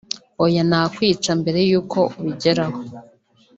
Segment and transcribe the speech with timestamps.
[0.43, 2.79] oya nakwica mbere y’uko ubigeraho